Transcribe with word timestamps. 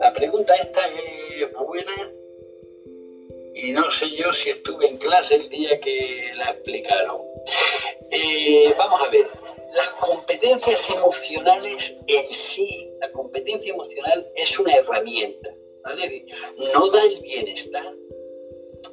La 0.00 0.12
pregunta 0.12 0.54
esta 0.56 0.80
es 0.88 1.52
buena 1.64 2.12
y 3.54 3.70
no 3.70 3.88
sé 3.90 4.10
yo 4.10 4.32
si 4.32 4.50
estuve 4.50 4.88
en 4.88 4.96
clase 4.98 5.36
el 5.36 5.48
día 5.48 5.80
que 5.80 6.32
la 6.36 6.50
explicaron. 6.50 7.20
Eh, 8.10 8.74
vamos 8.76 9.00
a 9.00 9.10
ver, 9.10 9.28
las 9.74 9.88
competencias 10.00 10.90
emocionales 10.90 11.96
en 12.08 12.32
sí, 12.32 12.90
la 13.00 13.12
competencia 13.12 13.72
emocional 13.72 14.26
es 14.34 14.58
una 14.58 14.74
herramienta, 14.74 15.54
¿vale? 15.84 16.26
No 16.74 16.90
da 16.90 17.04
el 17.04 17.20
bienestar. 17.20 17.94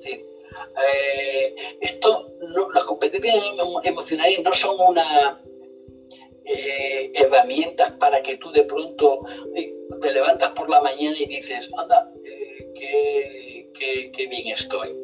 Eh, 0.05 1.55
esto, 1.81 2.31
las 2.73 2.83
competencias 2.83 3.43
emocionales 3.83 4.43
no 4.43 4.53
son 4.53 4.75
una 4.79 5.43
herramientas 7.23 7.91
para 7.99 8.21
que 8.21 8.37
tú 8.37 8.51
de 8.51 8.63
pronto 8.63 9.21
te 10.01 10.11
levantas 10.11 10.51
por 10.51 10.69
la 10.69 10.81
mañana 10.81 11.15
y 11.17 11.25
dices, 11.25 11.69
anda, 11.77 12.09
qué, 12.75 13.69
qué, 14.13 14.27
bien 14.27 14.47
estoy. 14.49 14.95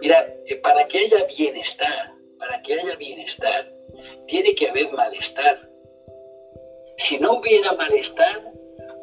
Mira, 0.00 0.26
para 0.62 0.86
que 0.86 0.98
haya 0.98 1.24
bienestar, 1.36 2.14
para 2.38 2.62
que 2.62 2.74
haya 2.74 2.96
bienestar, 2.96 3.72
tiene 4.26 4.54
que 4.54 4.68
haber 4.68 4.92
malestar. 4.92 5.68
Si 6.98 7.18
no 7.18 7.38
hubiera 7.38 7.72
malestar, 7.72 8.52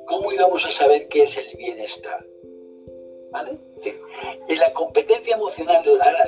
¿cómo 0.07 0.31
íbamos 0.31 0.65
a 0.65 0.71
saber 0.71 1.07
qué 1.09 1.23
es 1.23 1.37
el 1.37 1.55
bienestar? 1.57 2.25
¿Vale? 3.31 3.57
En 4.47 4.59
la 4.59 4.71
competencia 4.73 5.35
emocional 5.35 5.83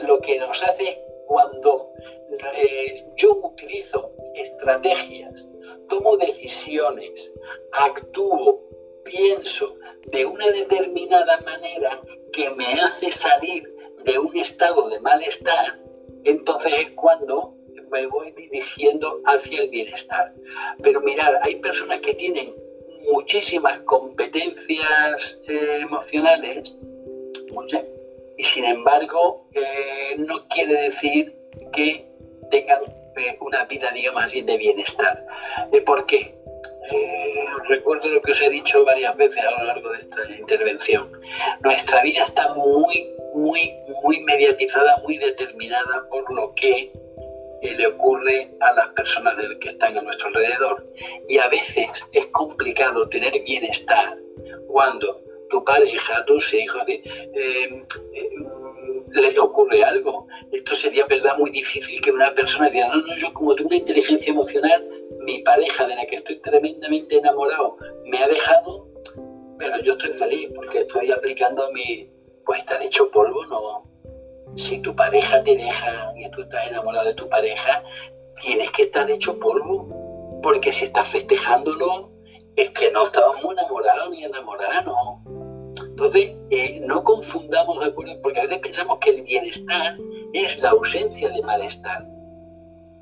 lo 0.05 0.19
que 0.19 0.37
nos 0.39 0.61
hace 0.61 1.01
cuando 1.27 1.91
eh, 2.55 3.05
yo 3.15 3.35
utilizo 3.43 4.11
estrategias, 4.35 5.47
tomo 5.87 6.17
decisiones, 6.17 7.33
actúo, 7.71 8.61
pienso 9.03 9.75
de 10.07 10.25
una 10.25 10.49
determinada 10.49 11.39
manera 11.41 12.01
que 12.33 12.49
me 12.51 12.65
hace 12.73 13.11
salir 13.11 13.63
de 14.03 14.19
un 14.19 14.35
estado 14.37 14.89
de 14.89 14.99
malestar, 14.99 15.79
entonces 16.23 16.73
es 16.77 16.89
cuando 16.91 17.55
me 17.91 18.05
voy 18.07 18.31
dirigiendo 18.31 19.21
hacia 19.25 19.61
el 19.63 19.69
bienestar. 19.69 20.33
Pero 20.83 21.01
mirar, 21.01 21.39
hay 21.41 21.55
personas 21.55 22.01
que 22.01 22.13
tienen 22.13 22.53
muchísimas 23.11 23.79
competencias 23.81 25.41
eh, 25.47 25.79
emocionales, 25.81 26.75
y 28.37 28.43
sin 28.43 28.65
embargo 28.65 29.47
eh, 29.53 30.15
no 30.17 30.47
quiere 30.49 30.81
decir 30.83 31.35
que 31.73 32.05
tengan 32.51 32.81
eh, 33.17 33.37
una 33.39 33.65
vida, 33.65 33.91
digamos 33.91 34.23
así, 34.23 34.41
de 34.41 34.57
bienestar. 34.57 35.25
¿Por 35.85 36.05
qué? 36.05 36.33
recuerdo 37.67 38.07
lo 38.07 38.21
que 38.21 38.31
os 38.31 38.41
he 38.41 38.49
dicho 38.49 38.85
varias 38.85 39.15
veces 39.17 39.43
a 39.43 39.59
lo 39.59 39.65
largo 39.65 39.91
de 39.91 39.99
esta 39.99 40.31
intervención. 40.31 41.11
Nuestra 41.61 42.01
vida 42.01 42.25
está 42.25 42.53
muy, 42.53 43.13
muy, 43.33 43.73
muy 44.03 44.21
mediatizada, 44.21 44.97
muy 45.03 45.17
determinada 45.17 46.07
por 46.09 46.33
lo 46.33 46.53
que 46.55 46.91
le 47.61 47.87
ocurre 47.87 48.49
a 48.61 48.71
las 48.73 48.89
personas 48.89 49.35
que 49.59 49.69
están 49.69 49.97
a 49.97 50.01
nuestro 50.01 50.27
alrededor. 50.27 50.85
Y 51.27 51.37
a 51.39 51.47
veces 51.49 51.87
es 52.13 52.25
complicado 52.27 53.07
tener 53.09 53.33
bienestar 53.43 54.17
cuando 54.67 55.21
tu 55.49 55.63
pareja, 55.63 56.25
tus 56.25 56.53
hijos, 56.53 56.81
eh, 56.87 57.01
eh, 57.33 57.83
le 59.13 59.39
ocurre 59.39 59.83
algo. 59.83 60.27
Esto 60.51 60.75
sería 60.75 61.05
verdad 61.05 61.37
muy 61.37 61.51
difícil 61.51 62.01
que 62.01 62.11
una 62.11 62.33
persona 62.33 62.69
diga, 62.69 62.87
no, 62.87 62.97
no, 62.97 63.17
yo 63.17 63.33
como 63.33 63.55
tengo 63.55 63.69
una 63.69 63.77
inteligencia 63.77 64.31
emocional, 64.31 64.87
mi 65.21 65.39
pareja 65.43 65.87
de 65.87 65.95
la 65.95 66.05
que 66.05 66.17
estoy 66.17 66.39
tremendamente 66.39 67.17
enamorado 67.17 67.77
me 68.05 68.17
ha 68.23 68.27
dejado, 68.27 68.87
pero 69.57 69.81
yo 69.81 69.93
estoy 69.93 70.13
feliz 70.13 70.49
porque 70.55 70.79
estoy 70.79 71.11
aplicando 71.11 71.71
mi, 71.71 72.09
pues 72.45 72.59
estar 72.59 72.81
hecho 72.81 73.09
polvo, 73.11 73.45
no, 73.45 73.87
si 74.57 74.81
tu 74.81 74.95
pareja 74.95 75.43
te 75.43 75.55
deja 75.55 76.13
y 76.15 76.29
tú 76.31 76.41
estás 76.41 76.67
enamorado 76.67 77.07
de 77.07 77.13
tu 77.13 77.29
pareja, 77.29 77.83
tienes 78.41 78.71
que 78.71 78.83
estar 78.83 79.09
hecho 79.09 79.39
polvo. 79.39 80.39
Porque 80.41 80.71
si 80.71 80.85
estás 80.85 81.07
festejándolo, 81.07 82.11
es 82.55 82.69
que 82.71 82.91
no 82.91 83.05
estabas 83.05 83.43
muy 83.43 83.53
enamorados 83.53 84.09
ni 84.11 84.23
enamoradas, 84.23 84.85
¿no? 84.85 85.16
Entonces, 85.97 86.31
eh, 86.51 86.79
no 86.85 87.03
confundamos, 87.03 87.79
¿de 87.79 87.87
acuerdo? 87.87 88.21
Porque 88.21 88.39
a 88.39 88.43
veces 88.43 88.59
pensamos 88.59 88.99
que 88.99 89.09
el 89.09 89.23
bienestar 89.23 89.97
es 90.31 90.59
la 90.59 90.69
ausencia 90.69 91.27
de 91.31 91.41
malestar. 91.41 92.05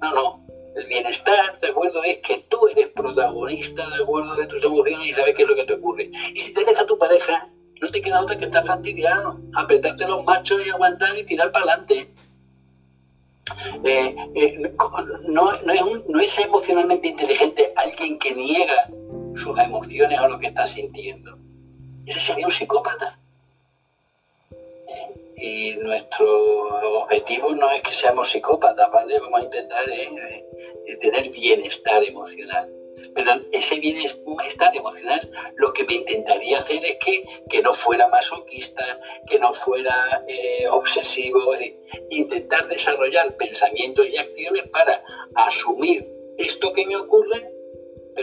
No, 0.01 0.13
no. 0.13 0.45
El 0.77 0.87
bienestar, 0.87 1.59
¿de 1.59 1.67
acuerdo? 1.67 2.01
Es 2.05 2.19
que 2.19 2.45
tú 2.49 2.69
eres 2.69 2.87
protagonista, 2.95 3.89
¿de 3.89 4.01
acuerdo? 4.01 4.37
De 4.37 4.47
tus 4.47 4.63
emociones 4.63 5.09
y 5.09 5.13
sabes 5.13 5.35
qué 5.35 5.41
es 5.41 5.47
lo 5.49 5.55
que 5.55 5.65
te 5.65 5.73
ocurre. 5.73 6.09
Y 6.33 6.39
si 6.39 6.53
te 6.53 6.63
deja 6.63 6.85
tu 6.85 6.97
pareja, 6.97 7.49
no 7.81 7.91
te 7.91 8.01
queda 8.01 8.21
otra 8.21 8.37
que 8.37 8.45
estar 8.45 8.65
fastidiado, 8.65 9.41
apretarte 9.55 10.07
los 10.07 10.23
machos 10.23 10.65
y 10.65 10.69
aguantar 10.69 11.17
y 11.17 11.25
tirar 11.25 11.51
para 11.51 11.73
adelante. 11.73 12.13
Eh, 13.83 14.15
eh, 14.35 14.73
no, 15.27 15.51
es 16.21 16.39
emocionalmente 16.39 17.09
inteligente 17.09 17.73
alguien 17.75 18.17
que 18.19 18.33
niega 18.33 18.87
sus 19.35 19.59
emociones 19.59 20.17
o 20.17 20.29
lo 20.29 20.39
que 20.39 20.47
está 20.47 20.65
sintiendo. 20.65 21.37
Ese 22.05 22.19
sería 22.19 22.45
un 22.45 22.51
psicópata. 22.51 23.17
Eh, 24.51 25.13
y 25.37 25.75
nuestro 25.77 27.01
objetivo 27.01 27.51
no 27.51 27.71
es 27.71 27.81
que 27.83 27.93
seamos 27.93 28.29
psicópatas, 28.29 28.91
¿vale? 28.91 29.19
Vamos 29.19 29.41
a 29.41 29.43
intentar 29.43 29.85
tener 31.01 31.29
bienestar 31.29 32.03
emocional. 32.03 32.69
Pero 33.13 33.41
ese 33.51 33.79
bienestar 33.79 34.75
emocional 34.75 35.31
lo 35.55 35.73
que 35.73 35.83
me 35.83 35.95
intentaría 35.95 36.59
hacer 36.59 36.83
es 36.83 36.97
que, 36.97 37.61
no 37.61 37.73
fuera 37.73 38.07
masoquista, 38.07 38.99
que 39.27 39.39
no 39.39 39.53
fuera 39.53 40.23
eh, 40.27 40.67
obsesivo, 40.69 41.53
intentar 42.09 42.67
desarrollar 42.67 43.35
pensamientos 43.37 44.07
y 44.07 44.17
acciones 44.17 44.67
para 44.69 45.01
asumir 45.35 46.07
esto 46.37 46.73
que 46.73 46.85
me 46.85 46.97
ocurre, 46.97 47.49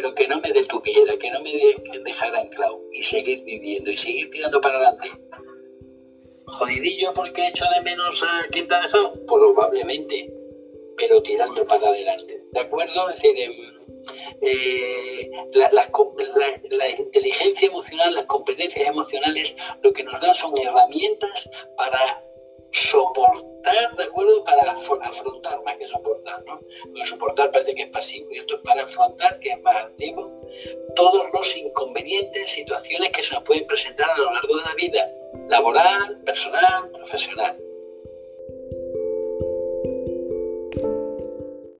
pero 0.02 0.16
que 0.16 0.26
no 0.26 0.40
me 0.40 0.52
detuviera, 0.52 1.16
que 1.16 1.30
no 1.30 1.40
me 1.42 1.52
dejara 2.04 2.40
anclado 2.40 2.82
y 2.90 3.04
seguir 3.04 3.44
viviendo 3.44 3.88
y 3.88 3.96
seguir 3.96 4.30
tirando 4.32 4.60
para 4.60 4.74
adelante. 4.74 5.12
Jodidillo 6.44 7.14
porque 7.14 7.42
he 7.42 7.48
hecho 7.50 7.64
de 7.72 7.82
menos 7.82 8.20
a 8.20 8.48
quien 8.50 8.66
te 8.66 8.74
ha 8.74 8.82
dejado, 8.82 9.14
probablemente, 9.26 10.28
pero 10.96 11.22
tirando 11.22 11.64
para 11.68 11.86
adelante. 11.86 12.42
¿De 12.50 12.60
acuerdo? 12.60 13.10
Es 13.10 13.22
decir, 13.22 13.40
em, 13.42 13.52
eh, 14.40 15.30
la, 15.52 16.90
inteligencia 16.98 17.68
emocional, 17.68 18.14
las 18.14 18.26
competencias 18.26 18.88
emocionales, 18.88 19.56
lo 19.82 19.92
que 19.92 20.02
nos 20.02 20.20
dan 20.20 20.34
son 20.34 20.58
herramientas 20.58 21.48
para 21.76 22.20
soportar, 22.72 23.96
¿de 23.96 24.04
acuerdo? 24.04 24.44
Para 24.44 24.72
afrontar 24.72 25.62
más 25.64 25.76
que 25.76 25.86
soportar, 25.86 26.44
¿no? 26.46 26.60
Porque 26.84 27.06
soportar 27.06 27.50
parece 27.50 27.74
que 27.74 27.82
es 27.82 27.90
pasivo 27.90 28.30
y 28.32 28.38
esto 28.38 28.56
es 28.56 28.60
para 28.62 28.82
afrontar, 28.82 29.38
que 29.40 29.50
es 29.50 29.62
más 29.62 29.76
activo, 29.76 30.30
todos 30.96 31.24
los 31.32 31.56
inconvenientes, 31.56 32.50
situaciones 32.50 33.12
que 33.12 33.22
se 33.22 33.34
nos 33.34 33.44
pueden 33.44 33.66
presentar 33.66 34.10
a 34.10 34.16
lo 34.16 34.32
largo 34.32 34.56
de 34.56 34.64
la 34.64 34.74
vida, 34.74 35.10
laboral, 35.48 36.18
personal, 36.24 36.90
profesional. 36.90 37.58